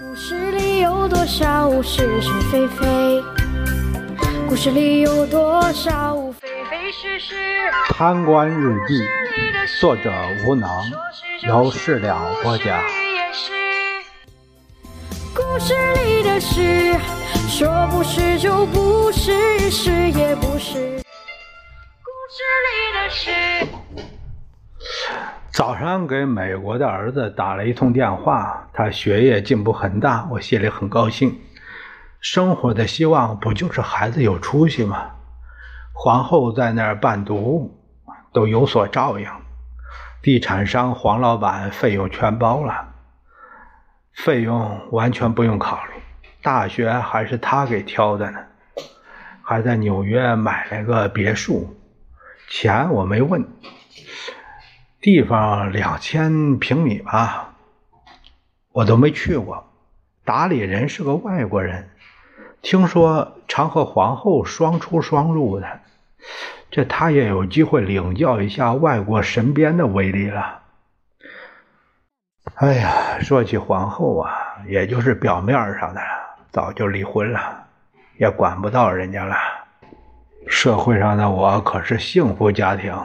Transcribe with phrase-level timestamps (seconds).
[0.00, 3.22] 故事里有多少是是非非？
[4.48, 7.34] 故事里有多少非非是是？
[7.90, 9.06] 贪官日记，
[9.78, 10.10] 作者
[10.46, 10.70] 无能，
[11.46, 12.82] 由事了播讲。
[15.34, 16.98] 故事里的事，
[17.46, 21.02] 说不是就不是，是也不是。
[22.02, 23.81] 故事里的事。
[25.52, 31.38] 早上给美国的儿子打了一通电话，他学业进步很大，我心里很高兴。
[32.20, 35.10] 生活的希望不就是孩子有出息吗？
[35.92, 37.78] 皇后在那儿伴读，
[38.32, 39.28] 都有所照应。
[40.22, 42.88] 地产商黄老板费用全包了，
[44.14, 45.92] 费用完全不用考虑。
[46.40, 48.38] 大学还是他给挑的呢，
[49.42, 51.76] 还在纽约买了个别墅，
[52.48, 53.46] 钱我没问。
[55.02, 57.54] 地方两千平米吧，
[58.70, 59.68] 我都没去过。
[60.24, 61.90] 打理人是个外国人。
[62.62, 65.80] 听说常和皇后双出双入的，
[66.70, 70.60] 这他也有机会领教一下外国身边的威力了。
[72.54, 74.32] 哎呀，说起皇后啊，
[74.68, 76.00] 也就是表面上的，
[76.52, 77.66] 早就离婚了，
[78.18, 79.34] 也管不到人家了。
[80.46, 82.96] 社会上的我可是幸福家庭，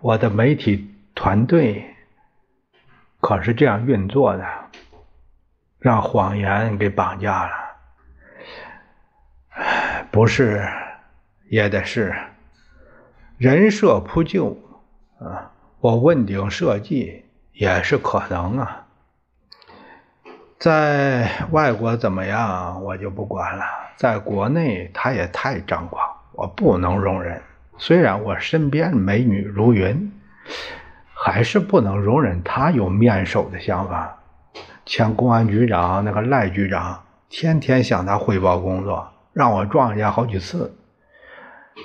[0.00, 1.96] 我的媒体团队
[3.20, 4.46] 可是这样运作的，
[5.80, 7.52] 让谎言给绑架了。
[10.12, 10.64] 不是，
[11.48, 12.14] 也得是
[13.38, 14.56] 人设铺就
[15.18, 15.50] 啊！
[15.80, 18.86] 我问鼎设计也是可能啊。
[20.60, 23.64] 在外国怎么样，我就不管了。
[23.96, 27.42] 在国内，他也太张狂，我不能容忍。
[27.78, 30.12] 虽然我身边美女如云，
[31.14, 34.18] 还是不能容忍他有面首的想法。
[34.84, 39.08] 前公安局长那个赖局长，天天向他汇报工作。
[39.32, 40.74] 让我撞见好几次，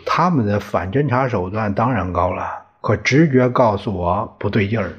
[0.08, 4.92] 他们的反侦查手段当然高了，可直觉告诉我不对劲儿，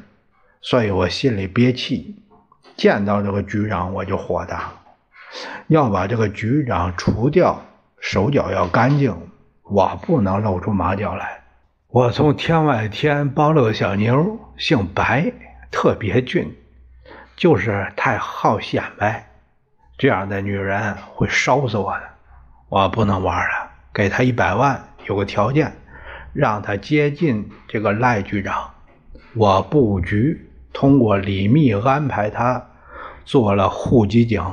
[0.60, 2.14] 所以我心里憋气。
[2.76, 4.72] 见到这个局长我就火大，
[5.66, 7.60] 要把这个局长除掉，
[7.98, 9.16] 手脚要干净，
[9.64, 11.40] 我不能露出马脚来。
[11.88, 15.32] 我从天外天包了个小妞，姓白，
[15.70, 16.54] 特别俊，
[17.36, 19.30] 就是太好显摆，
[19.96, 22.02] 这样的女人会烧死我的。
[22.68, 25.72] 我不能玩了，给他一百万，有个条件，
[26.32, 28.70] 让他接近这个赖局长。
[29.34, 32.66] 我布局通过李密安排他
[33.24, 34.44] 做了户籍警，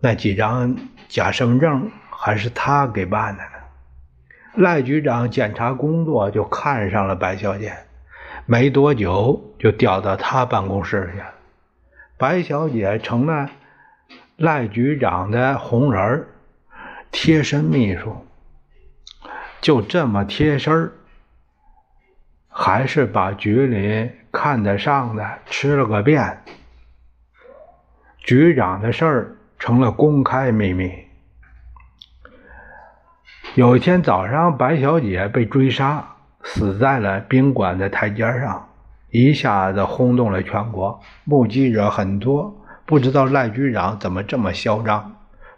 [0.00, 0.76] 那几张
[1.08, 3.50] 假身份证还是他给办的呢。
[4.54, 7.72] 赖局长检查工作就看上了白小姐，
[8.46, 11.22] 没多久就调到他办公室去。
[12.18, 13.50] 白小姐成了
[14.36, 16.28] 赖局长的红人儿。
[17.14, 18.26] 贴身秘书，
[19.60, 20.92] 就这么贴身儿，
[22.48, 26.42] 还是把局里看得上的吃了个遍。
[28.16, 31.01] 局长的事儿成了公开秘密。
[33.54, 36.02] 有一天早上，白小姐被追杀，
[36.42, 38.66] 死在了宾馆的台阶上，
[39.10, 45.14] 一下子轰动了全国，目击者很多，不知道赖局长怎么这么嚣张，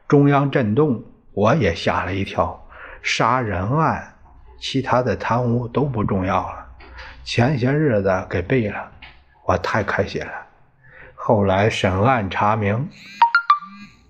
[0.09, 1.05] 中央震动。
[1.35, 2.67] 我也吓了一跳，
[3.01, 4.15] 杀人案，
[4.59, 6.67] 其他的贪污都不重要了，
[7.23, 8.91] 前些日子给背了，
[9.47, 10.33] 我太开心了。
[11.15, 12.89] 后来审案查明，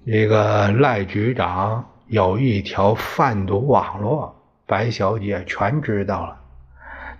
[0.06, 6.40] 这个赖局长有一条贩毒网络，白小姐全知道了。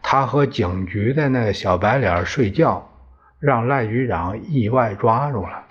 [0.03, 2.91] 她和警局的那个小白脸睡觉，
[3.39, 5.65] 让赖局长意外抓住了，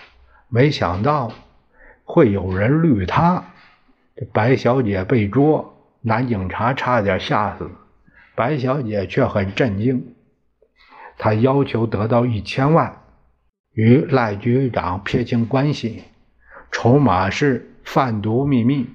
[0.49, 1.31] 没想到
[2.03, 3.43] 会有人绿他。
[4.15, 7.69] 这白小姐被捉，男警察差点吓死，
[8.35, 10.15] 白小姐却很震惊。
[11.17, 13.01] 她要求得到一千万，
[13.73, 16.03] 与赖局长撇清关系，
[16.71, 18.89] 筹码是贩毒秘密。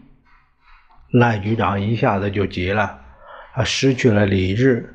[1.10, 3.00] 赖局长一下子就急了，
[3.54, 4.94] 他失去了理智，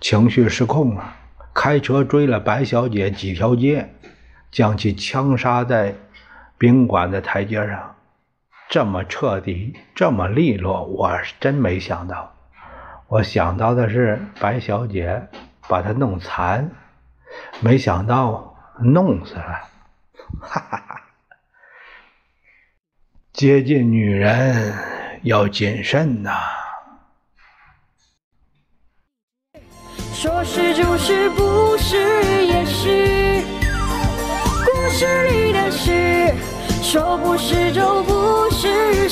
[0.00, 1.16] 情绪失控了，
[1.54, 3.94] 开车追了白小姐几条街，
[4.50, 5.94] 将其枪杀在
[6.58, 7.96] 宾馆的台阶上。
[8.68, 12.34] 这么彻底，这么利落，我是真没想到。
[13.08, 15.28] 我想到的是白小姐
[15.68, 16.70] 把他弄残，
[17.60, 19.60] 没想到弄死了。
[20.40, 21.00] 哈哈哈！
[23.32, 24.74] 接近女人
[25.22, 26.30] 要谨慎呐。
[30.14, 31.96] 说是就是，不是
[32.46, 33.42] 也是，
[34.64, 36.34] 故事里的事。
[36.82, 39.08] 说不是就不是，